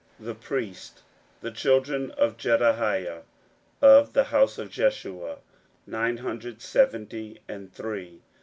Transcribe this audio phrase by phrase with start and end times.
[0.19, 1.03] 16:007:039 The priests:
[1.41, 3.21] the children of Jedaiah,
[3.83, 5.37] of the house of Jeshua,
[5.85, 8.23] nine hundred seventy and three.